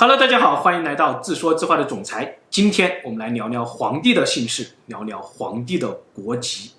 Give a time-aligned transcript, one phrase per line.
[0.00, 2.38] Hello，大家好，欢迎来到自说自话的总裁。
[2.48, 6.70] 今天我们来聊聊皇帝的姓氏，聊聊皇帝的国籍。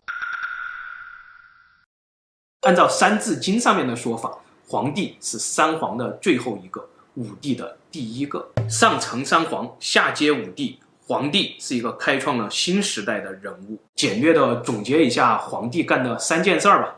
[2.62, 4.38] 按照《三字经》上面的说法，
[4.70, 8.50] 皇帝是三皇的最后一个，五帝的第一个。
[8.70, 13.78] 上承三皇，下接五帝，皇帝是一个开创了新时代的人物。
[13.96, 16.96] 简略的总结一下皇帝干的三件事儿吧。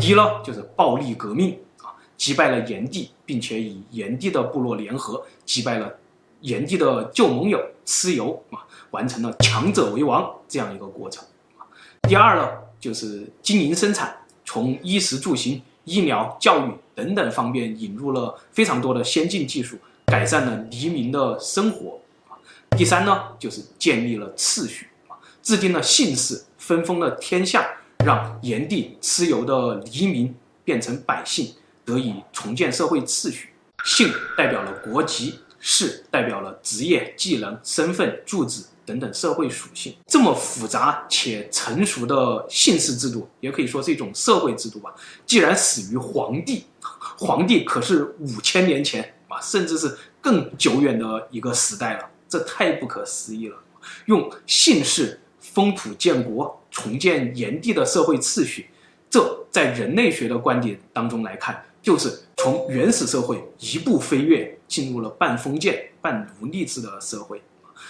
[0.00, 1.58] 第一呢，就是暴力革命。
[2.16, 5.92] 击败了炎帝，并且以炎帝的部落联合击败了
[6.40, 11.24] 炎帝的旧盟友蚩尤啊，完成了强者为王这样一个过程。
[12.02, 14.14] 第二呢，就是经营生产，
[14.44, 21.98] 从衣食住行、医疗、教育等等方面引入了非常多的先进技术，改善了黎民的生活。
[22.76, 24.88] 第三呢，就是建立了秩序，
[25.42, 27.66] 制定了姓氏，分封了天下，
[28.04, 30.34] 让炎帝、蚩尤的黎民
[30.64, 31.54] 变成百姓。
[31.84, 33.50] 得以重建社会秩序，
[33.84, 39.94] 姓代表了国籍，氏代表了职业、技能、身份、住址等等社会属性。
[40.06, 44.94] 这么复杂且成熟的姓氏制度，也可以说是一种社会制度吧。
[45.26, 53.56] 既然始于皇帝，皇帝可是五千年前啊，甚至是更久远的一个时代了，这太不可思议了。
[54.06, 58.68] 用姓氏封土建国，重建炎帝的社会秩序，
[59.10, 61.62] 这在人类学的观点当中来看。
[61.84, 67.42] 就是从原始社会一步飞跃，进入了半封建半奴隶制的社会。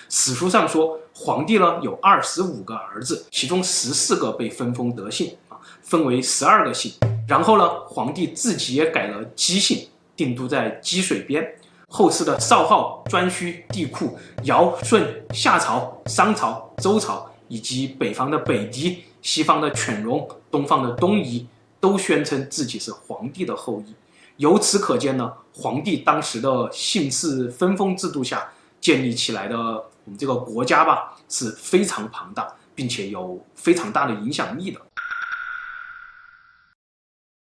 [0.08, 6.92] 史书上说，皇帝呢有二十五个儿子，其中十四个被分封得姓啊，分为十二个姓。
[7.28, 9.86] 然后呢，皇帝自己也改了姬姓，
[10.16, 11.46] 定都在姬水边。
[11.86, 14.10] 后世的少昊、颛顼、帝喾、
[14.42, 21.46] 尧、舜、夏朝、商朝、周朝，以及北方的北狄、西方的犬戎、东方的东夷。
[21.84, 23.94] 都宣称自己是皇帝的后裔，
[24.38, 34.80] 由此可见呢，皇帝当时的姓氏分封制度下建立起来的我们这个国家吧，是非常庞大，并且有非常大的影响力的。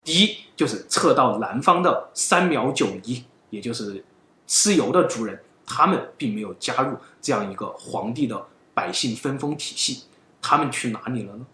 [0.04, 4.04] 第一，就是撤到南方的三苗九夷，也就是
[4.48, 8.44] 蚩尤的族人，他们并没有加入这样一个皇帝的
[8.74, 10.06] 百姓分封体系，
[10.42, 11.46] 他们去哪里了呢？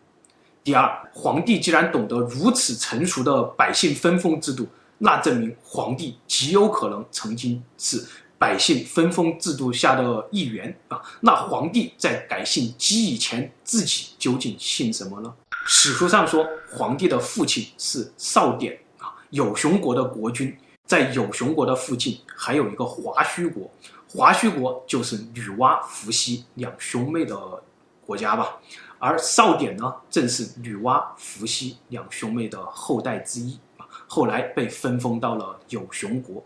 [0.67, 4.67] 第二，皇帝既然懂得如此成熟的百姓分封制度，
[4.97, 8.05] 那证明皇帝极有可能曾经是
[8.37, 11.01] 百姓分封制度下的一员啊。
[11.21, 15.33] 那皇帝在改姓姬以前，自己究竟姓什么呢？
[15.65, 20.53] 史书上说，皇帝的父亲是少典啊，有熊国的国君，
[20.85, 23.71] 在有熊国的附近还有一个华胥国，
[24.09, 27.39] 华胥国就是女娲、伏羲两兄妹的
[28.05, 28.57] 国家吧。
[28.99, 33.85] 而少典呢，正是女娲、伏羲两兄妹的后代之一啊。
[34.07, 36.43] 后来被分封到了有熊国。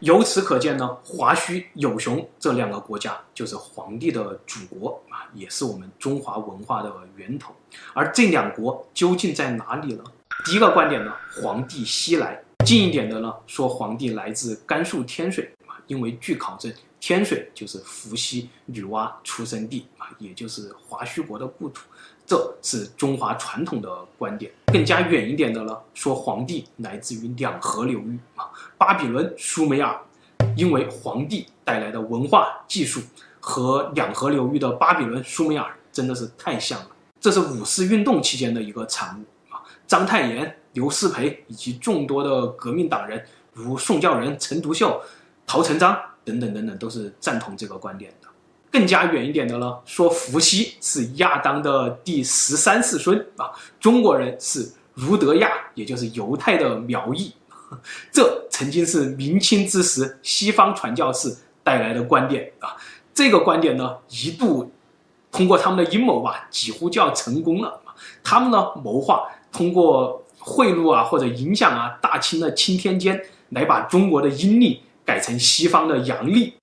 [0.00, 7.54] 由此可见呢，华胥、有熊这两个国家就是皇帝的祖国啊，也是我们中华文化的源头。
[7.94, 10.02] 而这两国究竟在哪里呢？
[10.44, 16.72] 第一个观点呢，皇帝西来；近一点的呢，说皇帝来自甘肃天水啊，因为据考证。
[17.02, 21.82] 天水就是伏羲、女娲出生地啊，也就是华胥国的故土，
[22.24, 24.52] 这是中华传统的观点。
[24.66, 28.48] 更加远一点的呢，说黄帝来自于两河流域啊，
[28.78, 30.00] 巴比伦、苏美尔，
[30.56, 33.00] 因为黄帝带来的文化技术
[33.40, 36.90] 和两河流域的巴比伦、苏美尔真的是太像了。
[37.18, 39.58] 这是五四运动期间的一个产物啊，
[39.88, 45.02] 章太炎、刘师培以及众多的革命党人，如宋教仁、陈独秀、
[45.44, 46.00] 陶成章。
[46.24, 48.28] 等等等等，都是赞同这个观点的。
[48.70, 57.34] 更加远一点的呢，说伏羲是亚当的第十三世孙啊，中国人是儒德亚，也就是犹太的苗裔。
[58.10, 62.74] 这曾经是明清之时西方传教士带来的观点啊。
[63.12, 64.72] 这个观点呢，一度
[65.30, 67.78] 通过他们的阴谋吧，几乎就要成功了。
[68.24, 74.80] 他们呢，谋划通过贿赂啊，或者影响啊，大清的钦天监来把中国的阴历。
[75.04, 76.54] 改成西方的阳历，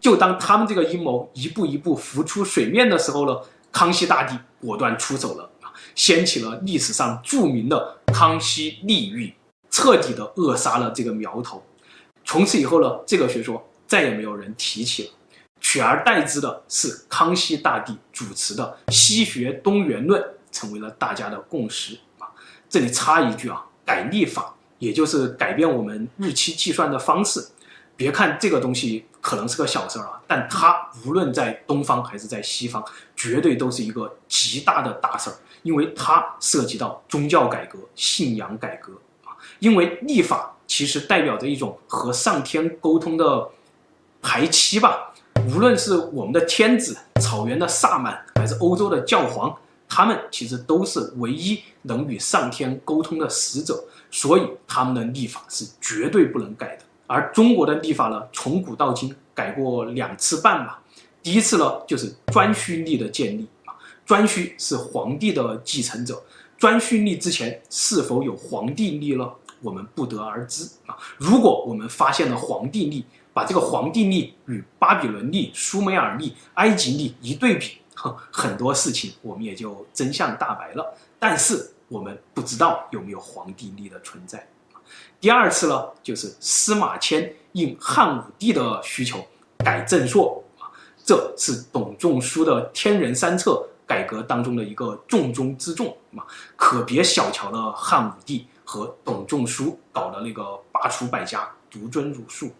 [0.00, 3.40] 就当他们这个阴谋一步一步浮出水面的时候呢，
[3.72, 5.50] 康熙大帝果断出手了，
[5.94, 9.32] 掀起了历史上著名的康熙历运，
[9.70, 11.62] 彻底的扼杀了这个苗头。
[12.24, 15.10] 从此以后呢，这个学说再也没有人提起了，
[15.60, 22.28] 取而代之的是康熙大帝主持的西学东元论，成为了大家的共识啊。
[22.68, 27.46] 这里插一句啊，改历法也就是改变我们日期计算的方式。
[27.98, 32.82] 别看这个东西可能是个小事儿啊，但它无论在东方还是在西方，
[33.16, 35.34] 绝对都是一个极大的大事儿，
[35.64, 38.92] 因为它涉及到宗教改革、信仰改革
[39.24, 39.34] 啊。
[39.58, 43.48] 因为立法其实代表着一种和上天沟通的
[44.22, 45.12] 排期吧。
[45.48, 49.52] 无论是我们的天子、草原的萨满，还是欧洲的教皇，
[49.88, 56.84] 他们其实都是唯一能与上天沟通的使者，所以他们的立法是绝对不能改的。
[57.08, 60.80] 而中国的历法呢，从古到今改过两次半吧。
[61.22, 63.74] 第一次呢，就是颛顼历的建立啊，
[64.06, 66.22] 颛顼是皇帝的继承者，
[66.60, 69.28] 颛顼历之前是否有皇帝历呢？
[69.60, 70.96] 我们不得而知啊。
[71.16, 80.94] 如果我们发现了皇帝历，把这个皇帝历与巴比伦历、苏美尔历、埃及历一对比，哼很多事情我们也就真相大白了。
[81.18, 84.46] 但是我们不知道有没有皇帝历的存在。
[85.20, 89.26] 第二次呢，就是司马迁应汉武帝的需求
[89.58, 90.70] 改正朔啊，
[91.04, 96.22] 这是董仲舒的天人三策改革当中的一个重中之重啊，
[96.54, 102.52] 可别小瞧了汉武帝和董仲舒搞的那个罢黜百家、独尊儒术。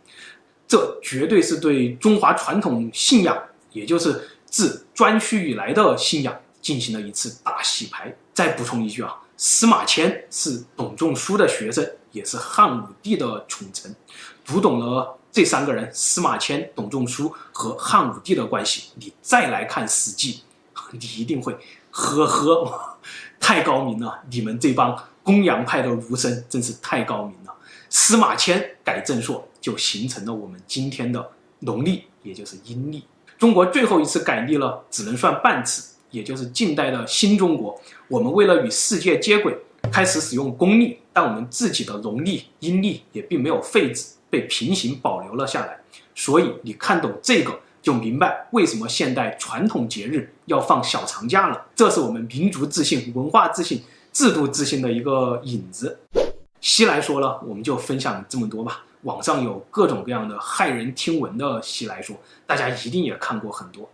[0.66, 3.40] 这绝对是对中华传统信仰，
[3.70, 8.14] 也就是自颛顼以来的信仰进行了一次大洗牌。
[8.34, 13.96] 再补充一句啊，司马迁是董仲舒的学生，也是汉武帝的宠臣。
[14.44, 20.42] 读懂了这三个人，司马迁、董仲舒和汉武帝的关系，你再来看《史记》，
[20.92, 21.56] 你一定会
[21.90, 22.98] 呵呵，
[23.40, 24.18] 太高明了！
[24.30, 27.54] 你们这帮公羊派的儒生真是太高明了。
[27.88, 29.48] 司马迁改正朔。
[29.60, 33.02] 就形成了我们今天的农历，也就是阴历。
[33.36, 37.78] 中国最后一次改历了，只能算半次，也就是近代的新中国。
[38.08, 39.56] 我们为了与世界接轨，
[39.92, 45.78] 开始使用公历，但我们自己的农历、阴历也并没有废止，被平行保留了下来。
[46.14, 51.66] 所以你看懂这个，就明白为什么现代传统节日要放小长假了。
[51.74, 53.82] 这是我们民族自信、文化自信、
[54.12, 55.98] 制度自信的一个影子。
[56.60, 58.84] 西来说了，我们就分享这么多吧。
[59.02, 62.16] 网上有各种各样的骇人听闻的西来说，
[62.46, 63.88] 大家一定也看过很多。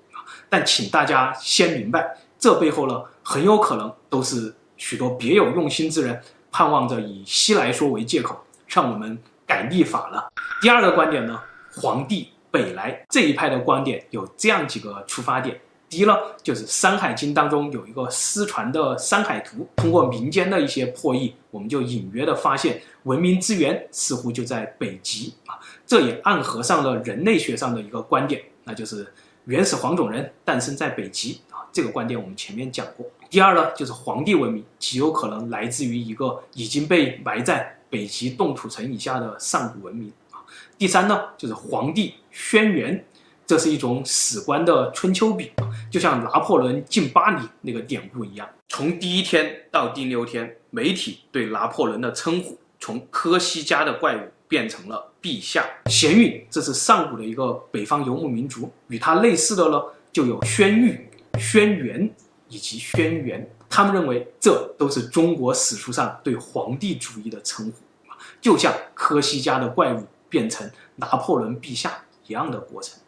[0.48, 6.20] 但请大家先明白，这背后呢，很有可能都是许多别有用心之人
[6.50, 8.38] 盼望着以西来说为借口，
[8.68, 10.28] 让我们改历法了。
[10.60, 11.40] 第二个观点呢，
[11.72, 15.60] 黄帝北来这一派的观点有这样几个出发点。
[15.88, 25.54] 第一呢，就是《山海经》当中有一个失传的山海图，通过民间的一些破译，我们就隐约的发现文明之源似乎就在北极啊，
[25.86, 29.06] 这也暗合上了人类学上的一个观点，那就是
[29.44, 31.64] 原始黄种人诞生在北极啊。
[31.72, 33.06] 这个观点我们前面讲过。
[33.28, 40.38] 第二呢，就是黄帝文明极有可能来自于一个已经被埋在北极冻土层以下的上古文明啊。
[40.78, 43.00] 第三呢，就是黄帝轩辕。
[43.46, 45.52] 这是一种史观的春秋笔，
[45.90, 48.48] 就像拿破仑进巴黎那个典故一样。
[48.70, 55.64] 从第一天到第六天，媒体对拿破仑的称呼从科西嘉的怪物变成了陛下。
[55.86, 59.82] 鲜韵，这是上古的一个北方游牧民族，与它类似的呢，
[60.12, 61.08] 就有宣狱、
[61.38, 62.10] 轩辕
[62.48, 63.44] 以及轩辕。
[63.68, 72.98] 他们认为这都是中国史书上对皇帝主义的称呼，就像科西嘉的怪物变成拿破仑陛下一样的过程。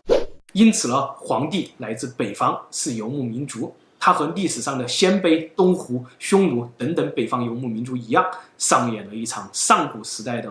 [0.53, 3.75] 因此呢，黄帝来自北方，是游牧民族。
[3.99, 8.25] 他和历史上的鲜卑、东胡、匈奴等等北方游牧民族一样，
[8.57, 10.51] 上演了一场上古时代的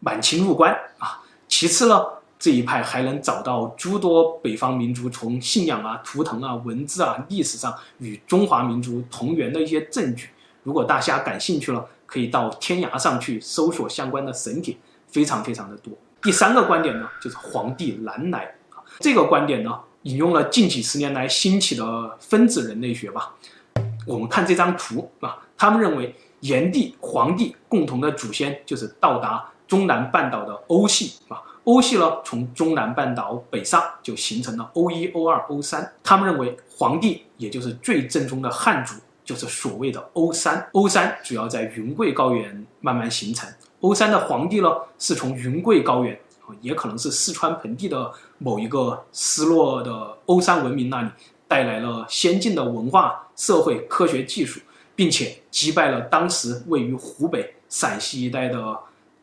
[0.00, 1.22] 满清入关啊。
[1.48, 2.04] 其次呢，
[2.38, 10.28] 这一派还能找到诸多北方民族从信仰啊、图腾啊、文字啊、历史上与中华民族同源的一些证据。
[10.62, 14.76] 如果大家感兴趣了，可以到天涯上去搜索相关的神帖，
[15.06, 15.92] 非常非常的多。
[16.22, 18.82] 第三个观点呢，就是黄帝南来啊。
[19.00, 23.34] 这个观点呢，引用了近几十年来兴起的分子人类学吧。
[24.06, 31.40] 我们看这张图啊，他们认为炎帝、黄帝共同的祖先就是到达中南半岛的欧系啊。
[31.62, 35.92] 欧系呢，从中南半岛北上就形成了欧一、欧二、欧三。
[36.02, 38.94] 他们认为黄帝也就是最正宗的汉族，
[39.24, 40.66] 就是所谓的欧三。
[40.72, 43.48] 欧三主要在云贵高原慢慢形成。
[43.82, 46.18] 欧三的黄帝呢，是从云贵高原。
[46.62, 51.10] 也可能是四川盆地的某一个失落的欧山文明那里
[51.46, 54.58] 带来了先进的文化、社会、科学技术，
[54.96, 58.74] 并且击败了当时位于湖北、陕西一带的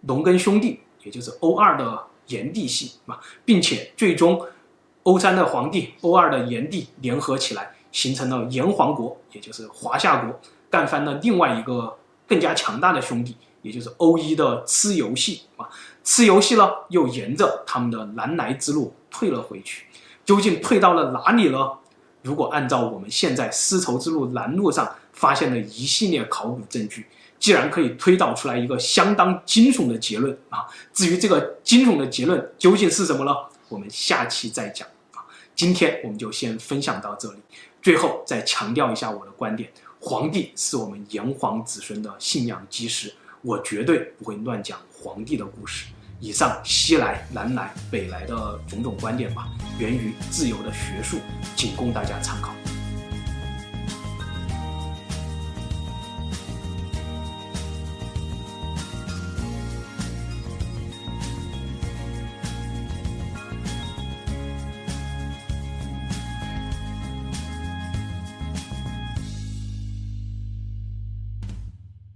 [0.08, 4.42] 农耕兄弟，也就是欧二的炎帝系啊，并且最终
[5.04, 11.98] 欧三的皇帝、欧二的炎帝联合起来，形成了炎黄国，也就是华夏国，干翻了另外一个
[12.28, 15.70] 更加强大的兄弟，也就是欧一的蚩尤系啊。
[16.04, 19.86] 蚩尤系呢，又沿着他们的南来之路退了回去，
[20.24, 21.72] 究竟退到了哪里呢？
[22.22, 27.06] 如果按照我们现在丝绸之路南路上发现的一系列考古证据，
[27.46, 30.66] 既然可以推导出来一个相当惊悚的结论啊！
[30.92, 33.32] 至于这个惊悚的结论究竟是什么呢？
[33.70, 35.22] 我们下期再讲啊。
[35.56, 37.38] 今天我们就先分享到这里。
[37.84, 45.86] 最后再强调一下我的观点：黄帝是我们炎黄子孙的信仰基石，我绝对不会乱讲黄帝的故事。
[46.20, 51.20] 以上西来、南来、北来的种种观点吧，源于自由的学术，
[51.56, 52.55] 仅供大家参考。